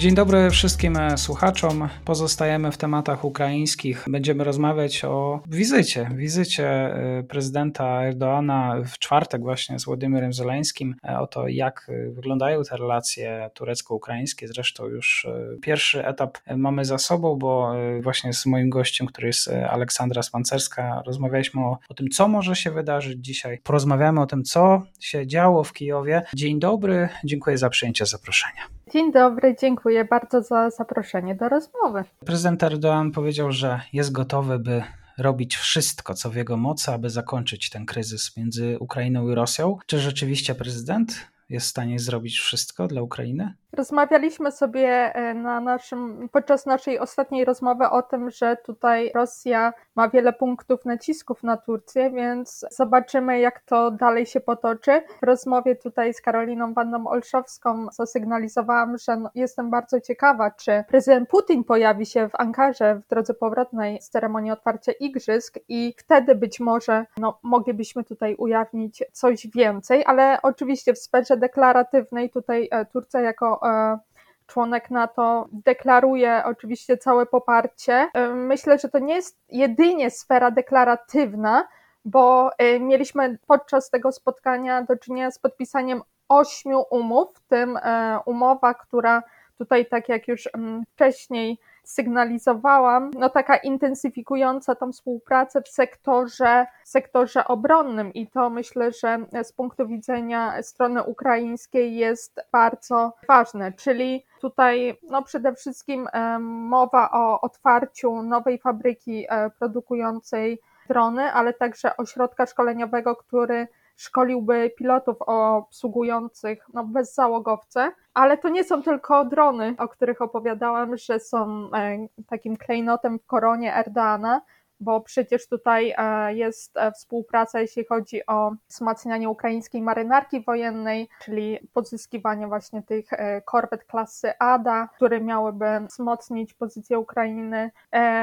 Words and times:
Dzień 0.00 0.14
dobry 0.14 0.50
wszystkim 0.50 0.98
słuchaczom. 1.16 1.88
Pozostajemy 2.04 2.72
w 2.72 2.76
tematach 2.76 3.24
ukraińskich. 3.24 4.04
Będziemy 4.08 4.44
rozmawiać 4.44 5.04
o 5.04 5.40
wizycie, 5.46 6.10
wizycie 6.14 6.96
y, 7.18 7.24
prezydenta 7.24 8.04
Erdoana 8.04 8.76
w 8.86 8.98
czwartek 8.98 9.42
właśnie 9.42 9.78
z 9.78 9.84
Władimirem 9.84 10.32
Zeleńskim, 10.32 10.94
e, 11.04 11.18
o 11.18 11.26
to 11.26 11.48
jak 11.48 11.86
y, 11.88 12.12
wyglądają 12.12 12.62
te 12.62 12.76
relacje 12.76 13.50
turecko-ukraińskie. 13.54 14.48
Zresztą 14.48 14.86
już 14.86 15.24
y, 15.24 15.58
pierwszy 15.62 16.06
etap 16.06 16.38
mamy 16.56 16.84
za 16.84 16.98
sobą, 16.98 17.36
bo 17.36 17.72
właśnie 18.02 18.32
z 18.32 18.46
moim 18.46 18.70
gościem, 18.70 19.06
który 19.06 19.26
jest 19.26 19.50
Aleksandra 19.70 20.22
Spancerska, 20.22 21.02
rozmawialiśmy 21.06 21.60
o, 21.60 21.78
o 21.88 21.94
tym, 21.94 22.08
co 22.08 22.28
może 22.28 22.56
się 22.56 22.70
wydarzyć 22.70 23.18
dzisiaj. 23.24 23.58
Porozmawiamy 23.62 24.20
o 24.20 24.26
tym, 24.26 24.44
co 24.44 24.82
się 25.00 25.26
działo 25.26 25.64
w 25.64 25.72
Kijowie. 25.72 26.22
Dzień 26.34 26.60
dobry, 26.60 27.08
dziękuję 27.24 27.58
za 27.58 27.70
przyjęcie 27.70 28.06
zaproszenia. 28.06 28.79
Dzień 28.92 29.12
dobry, 29.12 29.56
dziękuję 29.60 30.04
bardzo 30.04 30.42
za 30.42 30.70
zaproszenie 30.70 31.34
do 31.34 31.48
rozmowy. 31.48 32.04
Prezydent 32.26 32.62
Erdoğan 32.62 33.10
powiedział, 33.10 33.52
że 33.52 33.80
jest 33.92 34.12
gotowy, 34.12 34.58
by 34.58 34.82
robić 35.18 35.56
wszystko, 35.56 36.14
co 36.14 36.30
w 36.30 36.34
jego 36.34 36.56
mocy, 36.56 36.90
aby 36.92 37.10
zakończyć 37.10 37.70
ten 37.70 37.86
kryzys 37.86 38.36
między 38.36 38.76
Ukrainą 38.80 39.28
i 39.28 39.34
Rosją. 39.34 39.78
Czy 39.86 39.98
rzeczywiście 39.98 40.54
prezydent 40.54 41.30
jest 41.50 41.66
w 41.66 41.70
stanie 41.70 41.98
zrobić 41.98 42.38
wszystko 42.38 42.86
dla 42.86 43.02
Ukrainy? 43.02 43.54
Rozmawialiśmy 43.72 44.52
sobie 44.52 45.14
e, 45.14 45.34
na 45.34 45.60
naszym, 45.60 46.28
podczas 46.32 46.66
naszej 46.66 46.98
ostatniej 46.98 47.44
rozmowy 47.44 47.84
o 47.88 48.02
tym, 48.02 48.30
że 48.30 48.56
tutaj 48.56 49.10
Rosja 49.14 49.72
ma 49.96 50.08
wiele 50.08 50.32
punktów 50.32 50.84
nacisków 50.84 51.42
na 51.42 51.56
Turcję, 51.56 52.10
więc 52.10 52.66
zobaczymy, 52.70 53.40
jak 53.40 53.60
to 53.60 53.90
dalej 53.90 54.26
się 54.26 54.40
potoczy. 54.40 55.02
W 55.22 55.26
rozmowie 55.26 55.76
tutaj 55.76 56.14
z 56.14 56.20
Karoliną 56.20 56.74
Wanną 56.74 57.08
Olszowską 57.08 57.86
zasygnalizowałam, 57.92 58.98
że 58.98 59.16
no, 59.16 59.30
jestem 59.34 59.70
bardzo 59.70 60.00
ciekawa, 60.00 60.50
czy 60.50 60.84
prezydent 60.88 61.28
Putin 61.28 61.64
pojawi 61.64 62.06
się 62.06 62.28
w 62.28 62.34
Ankarze 62.40 62.94
w 62.94 63.08
drodze 63.08 63.34
powrotnej 63.34 64.02
z 64.02 64.10
ceremonii 64.10 64.50
otwarcia 64.50 64.92
igrzysk 65.00 65.58
i 65.68 65.94
wtedy 65.98 66.34
być 66.34 66.60
może 66.60 67.06
no, 67.16 67.38
moglibyśmy 67.42 68.04
tutaj 68.04 68.34
ujawnić 68.34 69.02
coś 69.12 69.46
więcej, 69.46 70.04
ale 70.06 70.38
oczywiście 70.42 70.94
w 70.94 70.98
sferze 70.98 71.36
deklaratywnej 71.40 72.30
tutaj 72.30 72.68
e, 72.70 72.84
Turcja 72.84 73.20
jako 73.20 73.60
E, 73.62 73.98
członek 74.46 74.90
NATO 74.90 75.48
deklaruje 75.52 76.42
oczywiście 76.44 76.96
całe 76.96 77.26
poparcie. 77.26 78.08
E, 78.14 78.28
myślę, 78.28 78.78
że 78.78 78.88
to 78.88 78.98
nie 78.98 79.14
jest 79.14 79.38
jedynie 79.48 80.10
sfera 80.10 80.50
deklaratywna, 80.50 81.68
bo 82.04 82.50
mieliśmy 82.80 83.38
podczas 83.46 83.90
tego 83.90 84.12
spotkania 84.12 84.82
do 84.82 84.96
czynienia 84.96 85.30
z 85.30 85.38
podpisaniem 85.38 86.02
ośmiu 86.28 86.84
umów, 86.90 87.28
w 87.34 87.40
tym 87.40 87.78
umowa, 88.24 88.74
która 88.74 89.22
tutaj, 89.58 89.86
tak 89.86 90.08
jak 90.08 90.28
już 90.28 90.48
mm, 90.54 90.82
wcześniej 90.94 91.58
sygnalizowałam, 91.90 93.10
no 93.18 93.30
taka 93.30 93.56
intensyfikująca 93.56 94.74
tą 94.74 94.92
współpracę 94.92 95.62
w 95.62 95.68
sektorze, 95.68 96.66
sektorze 96.84 97.44
obronnym. 97.44 98.12
I 98.14 98.26
to 98.26 98.50
myślę, 98.50 98.92
że 98.92 99.18
z 99.42 99.52
punktu 99.52 99.86
widzenia 99.86 100.62
strony 100.62 101.02
ukraińskiej 101.02 101.96
jest 101.96 102.40
bardzo 102.52 103.12
ważne, 103.28 103.72
czyli 103.72 104.24
tutaj 104.40 104.98
no 105.10 105.22
przede 105.22 105.54
wszystkim 105.54 106.08
mowa 106.40 107.10
o 107.10 107.40
otwarciu 107.40 108.22
nowej 108.22 108.58
fabryki 108.58 109.26
e, 109.28 109.50
produkującej 109.50 110.60
drony, 110.88 111.32
ale 111.32 111.52
także 111.52 111.96
ośrodka 111.96 112.46
szkoleniowego, 112.46 113.16
który 113.16 113.68
szkoliłby 114.00 114.70
pilotów 114.76 115.16
obsługujących 115.22 116.66
no, 116.74 116.84
bezzałogowce, 116.84 117.92
ale 118.14 118.38
to 118.38 118.48
nie 118.48 118.64
są 118.64 118.82
tylko 118.82 119.24
drony, 119.24 119.74
o 119.78 119.88
których 119.88 120.22
opowiadałam, 120.22 120.96
że 120.96 121.20
są 121.20 121.70
e, 121.74 122.06
takim 122.26 122.56
klejnotem 122.56 123.18
w 123.18 123.26
koronie 123.26 123.74
Erdana, 123.74 124.40
bo 124.80 125.00
przecież 125.00 125.48
tutaj 125.48 125.94
e, 125.96 126.34
jest 126.34 126.76
e, 126.76 126.92
współpraca, 126.92 127.60
jeśli 127.60 127.84
chodzi 127.84 128.26
o 128.26 128.52
wzmacnianie 128.68 129.28
ukraińskiej 129.28 129.82
marynarki 129.82 130.40
wojennej, 130.44 131.08
czyli 131.24 131.58
pozyskiwanie 131.72 132.46
właśnie 132.46 132.82
tych 132.82 133.10
korwet 133.44 133.84
klasy 133.84 134.32
Ada, 134.38 134.88
które 134.96 135.20
miałyby 135.20 135.66
wzmocnić 135.88 136.54
pozycję 136.54 136.98
Ukrainy 136.98 137.70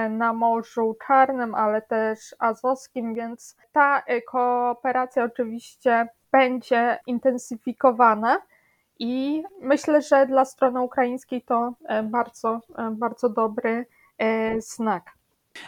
na 0.09 0.33
Morzu 0.33 0.95
Czarnym, 1.07 1.55
ale 1.55 1.81
też 1.81 2.35
Azowskim, 2.39 3.13
więc 3.13 3.57
ta 3.71 4.03
kooperacja 4.27 5.23
oczywiście 5.23 6.07
będzie 6.31 6.99
intensyfikowana. 7.07 8.41
I 8.99 9.43
myślę, 9.61 10.01
że 10.01 10.25
dla 10.25 10.45
strony 10.45 10.81
ukraińskiej 10.81 11.41
to 11.41 11.73
bardzo, 12.03 12.59
bardzo 12.91 13.29
dobry 13.29 13.85
znak. 14.59 15.16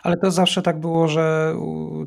Ale 0.04 0.18
to 0.18 0.32
zawsze 0.32 0.62
tak 0.62 0.80
było, 0.80 1.08
że 1.08 1.56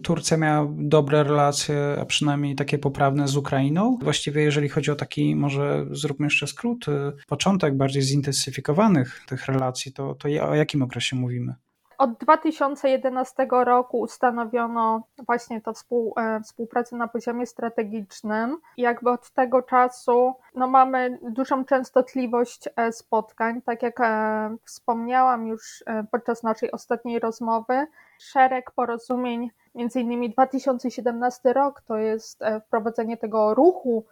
Turcja 0.02 0.36
miała 0.36 0.68
dobre 0.78 1.22
relacje, 1.22 1.96
a 2.00 2.04
przynajmniej 2.04 2.54
takie 2.54 2.78
poprawne 2.78 3.28
z 3.28 3.36
Ukrainą. 3.36 3.98
Właściwie, 4.02 4.42
jeżeli 4.42 4.68
chodzi 4.68 4.90
o 4.90 4.94
taki, 4.94 5.36
może 5.36 5.86
zróbmy 5.90 6.26
jeszcze 6.26 6.46
skrót, 6.46 6.88
y, 6.88 6.92
początek 7.26 7.76
bardziej 7.76 8.02
zintensyfikowanych 8.02 9.20
tych 9.28 9.46
relacji, 9.46 9.92
to, 9.92 10.14
to 10.14 10.28
o 10.48 10.54
jakim 10.54 10.82
okresie 10.82 11.16
mówimy? 11.16 11.54
Od 12.02 12.12
2011 12.12 13.46
roku 13.50 14.00
ustanowiono 14.00 15.02
właśnie 15.26 15.60
to 15.60 15.72
współ, 15.72 16.14
e, 16.16 16.40
współpracę 16.40 16.96
na 16.96 17.08
poziomie 17.08 17.46
strategicznym 17.46 18.56
i 18.76 18.82
jakby 18.82 19.10
od 19.10 19.30
tego 19.30 19.62
czasu 19.62 20.34
no 20.54 20.66
mamy 20.66 21.18
dużą 21.22 21.64
częstotliwość 21.64 22.68
e, 22.76 22.92
spotkań. 22.92 23.62
Tak 23.62 23.82
jak 23.82 24.00
e, 24.00 24.56
wspomniałam 24.64 25.46
już 25.46 25.84
podczas 26.10 26.42
naszej 26.42 26.72
ostatniej 26.72 27.18
rozmowy, 27.18 27.86
szereg 28.18 28.70
porozumień, 28.70 29.50
między 29.74 30.00
innymi 30.00 30.30
2017 30.30 31.52
rok 31.52 31.80
to 31.80 31.96
jest 31.96 32.40
wprowadzenie 32.66 33.16
tego 33.16 33.54
ruchu 33.54 34.04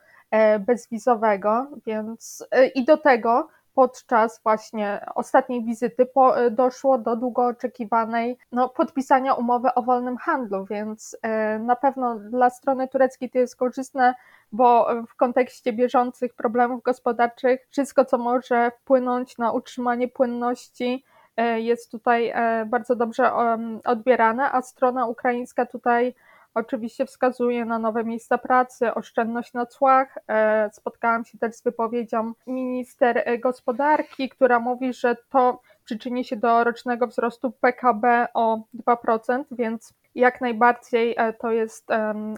bezwizowego, 0.66 1.66
więc 1.86 2.46
i 2.74 2.84
do 2.84 2.96
tego 2.96 3.48
podczas 3.74 4.40
właśnie 4.42 5.06
ostatniej 5.14 5.64
wizyty 5.64 6.06
po, 6.06 6.38
e, 6.38 6.50
doszło 6.50 6.98
do 6.98 7.16
długo 7.16 7.46
oczekiwanej 7.46 8.38
no, 8.52 8.68
podpisania 8.68 9.34
umowy 9.34 9.74
o 9.74 9.82
wolnym 9.82 10.16
handlu, 10.16 10.64
więc 10.64 11.16
e, 11.22 11.58
na 11.58 11.76
pewno 11.76 12.14
dla 12.14 12.50
strony 12.50 12.88
tureckiej 12.88 13.30
to 13.30 13.38
jest 13.38 13.56
korzystne, 13.56 14.14
bo 14.52 14.88
w 15.08 15.16
kontekście 15.16 15.72
bieżących 15.72 16.34
problemów 16.34 16.82
gospodarczych 16.82 17.66
wszystko, 17.70 18.04
co 18.04 18.18
może 18.18 18.70
wpłynąć 18.70 19.38
na 19.38 19.52
utrzymanie 19.52 20.08
płynności, 20.08 21.04
e, 21.36 21.60
jest 21.60 21.90
tutaj 21.90 22.32
bardzo 22.66 22.96
dobrze 22.96 23.32
odbierane, 23.84 24.52
a 24.52 24.62
strona 24.62 25.06
ukraińska 25.06 25.66
tutaj 25.66 26.14
Oczywiście 26.54 27.06
wskazuje 27.06 27.64
na 27.64 27.78
nowe 27.78 28.04
miejsca 28.04 28.38
pracy, 28.38 28.94
oszczędność 28.94 29.52
na 29.52 29.66
cłach. 29.66 30.18
E, 30.28 30.70
spotkałam 30.72 31.24
się 31.24 31.38
też 31.38 31.54
z 31.54 31.62
wypowiedzią 31.62 32.32
minister 32.46 33.24
gospodarki, 33.40 34.28
która 34.28 34.60
mówi, 34.60 34.92
że 34.92 35.16
to 35.30 35.60
przyczyni 35.84 36.24
się 36.24 36.36
do 36.36 36.64
rocznego 36.64 37.06
wzrostu 37.06 37.50
PKB 37.50 38.28
o 38.34 38.62
2%, 38.86 39.44
więc 39.50 39.94
jak 40.14 40.40
najbardziej 40.40 41.14
e, 41.16 41.32
to 41.32 41.52
jest 41.52 41.88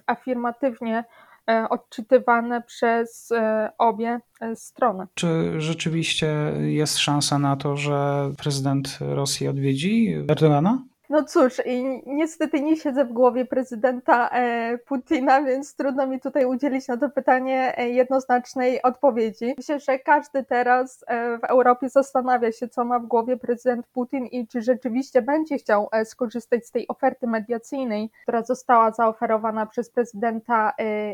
afirmatywnie 0.07 1.05
e, 1.51 1.67
odczytywane 1.71 2.63
przez 2.63 3.33
obie 3.79 4.21
strony. 4.55 5.07
Czy 5.15 5.61
rzeczywiście 5.61 6.53
jest 6.61 6.99
szansa 6.99 7.39
na 7.39 7.57
to, 7.57 7.77
że 7.77 8.31
prezydent 8.39 8.99
Rosji 9.01 9.49
odwiedzi 9.49 10.15
Erdogana? 10.29 10.92
No 11.13 11.25
cóż, 11.25 11.63
i 11.67 12.03
niestety 12.07 12.61
nie 12.61 12.77
siedzę 12.77 13.05
w 13.05 13.13
głowie 13.13 13.45
prezydenta 13.45 14.29
e, 14.29 14.79
Putina, 14.79 15.43
więc 15.43 15.77
trudno 15.77 16.07
mi 16.07 16.21
tutaj 16.21 16.45
udzielić 16.45 16.89
na 16.89 16.97
to 16.97 17.11
pytanie 17.11 17.79
e, 17.79 17.89
jednoznacznej 17.89 18.83
odpowiedzi. 18.83 19.55
Myślę, 19.57 19.81
że 19.81 19.99
każdy 19.99 20.45
teraz 20.45 21.05
e, 21.07 21.39
w 21.39 21.45
Europie 21.45 21.89
zastanawia 21.89 22.53
się, 22.53 22.69
co 22.69 22.85
ma 22.85 22.99
w 22.99 23.07
głowie 23.07 23.37
prezydent 23.37 23.87
Putin 23.87 24.27
i 24.27 24.47
czy 24.47 24.63
rzeczywiście 24.63 25.23
będzie 25.23 25.59
chciał 25.59 25.89
skorzystać 26.05 26.67
z 26.67 26.71
tej 26.71 26.89
oferty 26.89 27.27
mediacyjnej, 27.27 28.11
która 28.23 28.43
została 28.43 28.91
zaoferowana 28.91 29.67
przez 29.67 29.91
prezydenta 29.91 30.73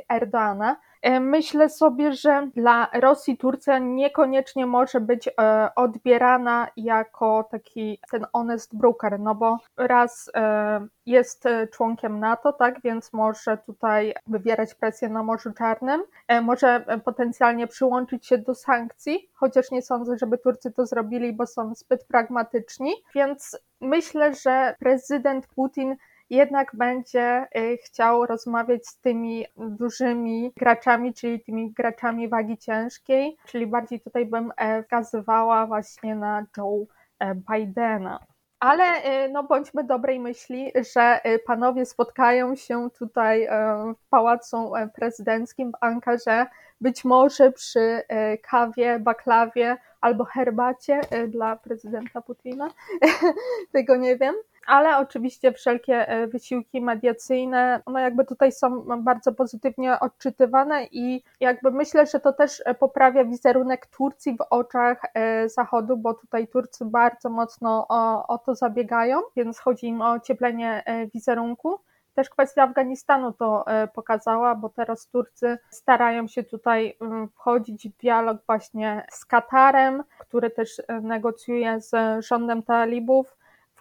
Erdoana. 0.09 0.77
E, 1.03 1.21
myślę 1.21 1.69
sobie, 1.69 2.12
że 2.12 2.50
dla 2.55 2.91
Rosji 2.95 3.37
Turcja 3.37 3.79
niekoniecznie 3.79 4.67
może 4.67 5.00
być 5.00 5.29
e, 5.29 5.69
odbierana 5.77 6.69
jako 6.77 7.49
taki 7.50 7.99
ten 8.11 8.27
honest 8.33 8.77
broker, 8.77 9.21
no 9.21 9.35
bo 9.35 9.59
raz 9.77 10.31
e, 10.35 10.87
jest 11.06 11.45
członkiem 11.73 12.21
NATO, 12.21 12.53
tak, 12.53 12.81
więc 12.81 13.12
może 13.12 13.59
tutaj 13.59 14.15
wywierać 14.27 14.75
presję 14.75 15.09
na 15.09 15.23
Morzu 15.23 15.53
Czarnym, 15.53 16.03
może 16.43 16.85
potencjalnie 17.05 17.67
przyłączyć 17.67 18.27
się 18.27 18.39
do 18.39 18.55
sankcji, 18.55 19.31
chociaż 19.35 19.71
nie 19.71 19.83
sądzę, 19.83 20.17
żeby 20.19 20.39
Turcy 20.39 20.71
to 20.71 20.87
zrobili, 20.87 21.33
bo 21.33 21.47
są 21.47 21.75
zbyt 21.75 22.05
pragmatyczni, 22.05 22.93
więc 23.15 23.59
myślę, 23.81 24.35
że 24.35 24.75
prezydent 24.79 25.47
Putin 25.47 25.97
jednak 26.31 26.77
będzie 26.77 27.47
y, 27.57 27.79
chciał 27.85 28.27
rozmawiać 28.27 28.87
z 28.87 29.01
tymi 29.01 29.47
dużymi 29.57 30.53
graczami, 30.57 31.15
czyli 31.15 31.41
tymi 31.41 31.73
graczami 31.73 32.29
wagi 32.29 32.59
ciężkiej, 32.59 33.37
czyli 33.47 33.67
bardziej 33.67 34.01
tutaj 34.01 34.27
bym 34.27 34.53
e, 34.57 34.83
wskazywała 34.83 35.67
właśnie 35.67 36.15
na 36.15 36.47
Joe 36.57 36.87
e, 37.19 37.35
Bidena. 37.35 38.19
Ale 38.61 38.85
y, 39.25 39.29
no, 39.29 39.45
bądźmy 39.45 39.85
dobrej 39.85 40.21
myśli, 40.21 40.73
że 40.95 41.21
panowie 41.47 41.87
spotkają 41.87 42.57
się 42.57 42.91
tutaj 42.99 43.45
e, 43.45 43.51
w 43.99 44.09
pałacu 44.11 44.73
prezydenckim 44.95 45.73
w 45.73 45.85
Ankarze, 45.85 46.47
być 46.81 47.05
może 47.05 47.53
przy 47.53 48.03
kawie, 48.43 48.99
baklawie 48.99 49.77
albo 50.01 50.25
herbacie 50.25 51.01
dla 51.29 51.57
prezydenta 51.57 52.21
Putina. 52.21 52.69
Tego 53.73 53.97
nie 53.97 54.17
wiem 54.17 54.35
ale 54.69 54.99
oczywiście 54.99 55.53
wszelkie 55.53 56.09
e, 56.09 56.26
wysiłki 56.26 56.81
mediacyjne, 56.81 57.82
no 57.87 57.99
jakby 57.99 58.25
tutaj 58.25 58.53
są 58.53 58.85
bardzo 59.03 59.32
pozytywnie 59.32 60.00
odczytywane 60.00 60.85
i 60.85 61.23
jakby 61.41 61.70
myślę, 61.70 62.06
że 62.06 62.20
to 62.20 62.32
też 62.32 62.62
e, 62.65 62.75
poprawia 62.75 63.25
wizerunek 63.25 63.87
Turcji 63.87 64.37
w 64.37 64.43
oczach 64.50 65.03
e, 65.15 65.49
Zachodu, 65.49 65.97
bo 65.97 66.15
tutaj 66.15 66.49
Turcy 66.49 66.85
bardzo 66.85 67.31
mocno 67.31 67.87
o, 67.88 68.26
o 68.26 68.38
to 68.38 68.55
zabiegają, 68.55 69.20
więc 69.37 69.59
chodzi 69.59 69.87
im 69.87 70.03
o 70.03 70.12
ocieplenie 70.12 70.82
wizerunku. 71.15 71.81
Też 72.15 72.31
kwestia 72.31 72.62
Afganistanu 72.62 73.32
to 73.32 73.65
pokazała, 73.94 74.55
bo 74.55 74.69
teraz 74.69 75.06
Turcy 75.06 75.59
starają 75.70 76.29
się 76.29 76.43
tutaj 76.43 76.97
mm, 77.00 77.29
wchodzić 77.29 77.88
w 77.88 77.97
dialog 77.97 78.38
właśnie 78.47 79.06
z 79.11 79.25
Katarem, 79.25 80.05
który 80.19 80.50
też 80.50 80.82
negocjuje 81.03 81.81
z 81.81 82.25
rządem 82.25 82.62
talibów 82.62 83.38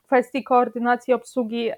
kwestii 0.07 0.44
koordynacji 0.44 1.13
obsługi 1.13 1.71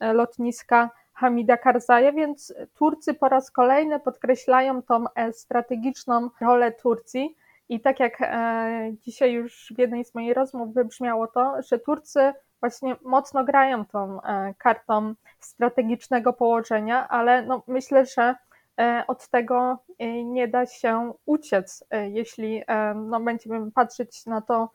lotniska 0.00 0.90
Hamida 1.14 1.56
Karzaja, 1.56 2.12
więc 2.12 2.54
Turcy 2.74 3.14
po 3.14 3.28
raz 3.28 3.50
kolejny 3.50 4.00
podkreślają 4.00 4.82
tą 4.82 5.04
e, 5.14 5.32
strategiczną 5.32 6.30
rolę 6.40 6.72
Turcji. 6.72 7.36
I 7.68 7.80
tak 7.80 8.00
jak 8.00 8.20
e, 8.20 8.90
dzisiaj 9.00 9.32
już 9.32 9.72
w 9.76 9.78
jednej 9.78 10.04
z 10.04 10.14
moich 10.14 10.34
rozmów 10.34 10.74
wybrzmiało 10.74 11.26
to, 11.26 11.62
że 11.62 11.78
Turcy 11.78 12.32
właśnie 12.60 12.96
mocno 13.02 13.44
grają 13.44 13.84
tą 13.84 14.22
e, 14.22 14.54
kartą 14.58 15.14
strategicznego 15.40 16.32
położenia, 16.32 17.08
ale 17.08 17.42
no 17.42 17.62
myślę, 17.66 18.06
że 18.06 18.34
od 19.06 19.28
tego 19.28 19.78
nie 20.24 20.48
da 20.48 20.66
się 20.66 21.12
uciec, 21.26 21.84
jeśli 22.10 22.62
no 22.94 23.20
będziemy 23.20 23.70
patrzeć 23.70 24.26
na 24.26 24.40
to 24.40 24.70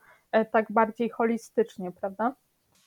tak 0.52 0.72
bardziej 0.72 1.10
holistycznie, 1.10 1.92
prawda? 1.92 2.34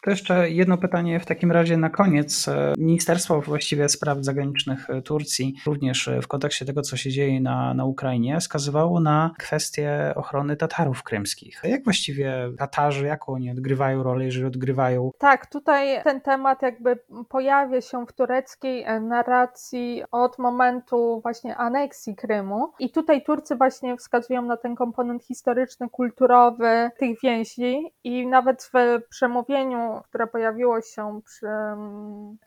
To 0.04 0.10
jeszcze 0.10 0.50
jedno 0.50 0.78
pytanie 0.78 1.20
w 1.20 1.26
takim 1.26 1.52
razie 1.52 1.78
na 1.78 1.90
koniec. 1.90 2.50
Ministerstwo 2.78 3.42
właściwie 3.42 3.90
spraw 3.90 4.18
zagranicznych 4.22 4.88
Turcji, 5.06 5.56
również 5.66 6.10
w 6.22 6.28
kontekście 6.28 6.66
tego, 6.66 6.82
co 6.82 6.98
się 6.98 7.10
dzieje 7.10 7.42
na, 7.42 7.74
na 7.74 7.86
Ukrainie, 7.86 8.40
wskazywało 8.40 9.00
na 9.00 9.32
kwestię 9.40 10.14
ochrony 10.16 10.56
Tatarów 10.56 11.04
krymskich. 11.04 11.62
Jak 11.64 11.84
właściwie 11.84 12.50
Tatarzy, 12.58 13.06
jaką 13.06 13.34
oni 13.34 13.52
odgrywają 13.52 14.04
rolę, 14.04 14.26
jeżeli 14.26 14.46
odgrywają? 14.46 15.12
Tak, 15.18 15.46
tutaj 15.46 16.04
ten 16.04 16.22
temat 16.22 16.62
jakby 16.62 17.00
pojawia 17.30 17.82
się 17.82 18.06
w 18.06 18.14
tureckiej 18.14 18.86
narracji 19.02 20.04
od 20.12 20.40
momentu 20.40 21.20
właśnie 21.22 21.58
aneksji 21.58 22.16
Krymu 22.16 22.72
i 22.80 22.92
tutaj 22.92 23.24
Turcy 23.24 23.56
właśnie 23.56 23.98
wskazują 23.98 24.42
na 24.42 24.58
ten 24.58 24.76
komponent 24.76 25.24
historyczny, 25.24 25.90
kulturowy 25.90 26.90
tych 27.00 27.22
więzi 27.24 27.94
i 28.04 28.28
nawet 28.28 28.64
w 28.74 29.02
przemówieniu 29.10 29.93
które 30.02 30.28
pojawiło 30.28 30.82
się 30.82 31.22
przy 31.26 31.48
mm, 31.48 32.38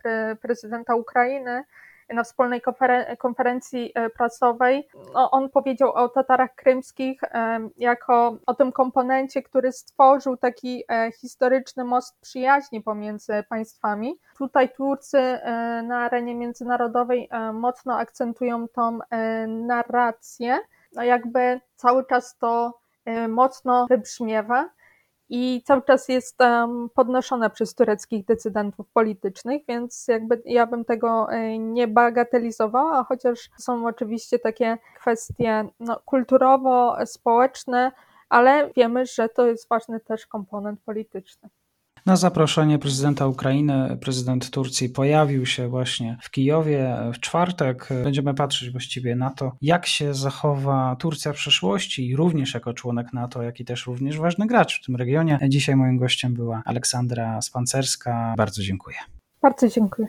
prezydenta 0.41 0.95
Ukrainy 0.95 1.65
na 2.15 2.25
wspólnej 2.25 2.63
konferencji 3.19 3.93
e, 3.95 4.11
prasowej. 4.11 4.89
No, 5.15 5.31
on 5.31 5.51
powiedział 5.51 5.93
o 5.93 6.09
Tatarach 6.09 6.55
krymskich 6.55 7.25
e, 7.25 7.69
jako 7.77 8.39
o 8.47 8.55
tym 8.55 8.73
komponencie, 8.73 9.43
który 9.43 9.73
stworzył 9.73 10.37
taki 10.37 10.85
e, 10.89 11.11
historyczny 11.13 11.85
most 11.85 12.21
przyjaźni 12.21 12.83
pomiędzy 12.83 13.45
państwami. 13.49 14.19
Tutaj 14.39 14.75
Turcy 14.75 15.39
na 15.83 15.99
arenie 15.99 16.35
międzynarodowej 16.35 17.29
mocno 17.53 17.99
akcentują 17.99 18.69
tą 18.69 18.99
narrację. 19.47 20.59
No 20.93 21.03
jakby 21.03 21.61
cały 21.77 22.07
czas 22.07 22.39
to 22.39 22.79
mocno 23.29 23.87
wybrzmiewa 23.91 24.71
i 25.28 25.62
cały 25.64 25.82
czas 25.82 26.08
jest 26.08 26.38
podnoszone 26.94 27.50
przez 27.50 27.75
tureckich 27.75 28.25
decydentów 28.25 28.88
politycznych, 28.88 29.62
więc 29.69 30.08
jakby 30.08 30.43
ja 30.44 30.67
bym 30.67 30.84
tego 30.84 31.32
e, 31.32 31.58
nie 31.58 31.88
bagatelizowała, 31.88 33.05
chociaż 33.05 33.50
są 33.58 33.87
oczywiście 33.87 34.38
takie 34.38 34.78
kwestie 35.00 35.69
no, 35.81 36.00
kulturowo-społeczne, 36.05 37.93
ale 38.28 38.70
wiemy, 38.76 39.06
że 39.06 39.28
to 39.28 39.46
jest 39.46 39.69
ważny 39.69 40.00
też 40.00 40.26
komponent 40.26 40.81
polityczny. 40.81 41.49
Na 42.06 42.17
zaproszenie 42.17 42.79
prezydenta 42.79 43.26
Ukrainy, 43.26 43.99
prezydent 44.00 44.50
Turcji 44.50 44.88
pojawił 44.88 45.47
się 45.47 45.69
właśnie 45.69 46.19
w 46.23 46.31
Kijowie 46.31 46.97
w 47.14 47.20
czwartek. 47.20 47.88
Będziemy 48.05 48.35
patrzeć 48.35 48.70
właściwie 48.70 49.17
na 49.17 49.31
to, 49.31 49.53
jak 49.62 49.87
się 49.87 50.14
zachowa 50.14 50.97
Turcja 50.99 51.32
w 51.32 51.37
przyszłości, 51.37 52.17
również 52.17 52.55
jako 52.55 52.75
członek 52.75 53.12
NATO, 53.12 53.43
jak 53.43 53.61
i 53.61 53.64
też 53.64 53.87
również 53.87 54.19
ważny 54.19 54.47
gracz 54.47 54.81
w 54.82 54.87
tym 54.87 54.97
regionie. 54.97 55.38
Dzisiaj 55.49 55.76
moim 55.76 55.99
gościem 55.99 56.35
była 56.35 56.62
Aleksandra 56.64 57.43
Spancerska. 57.43 58.35
Bardzo 58.37 58.62
dziękuję. 58.62 58.97
Bardzo 59.43 59.69
dziękuję. 59.69 60.09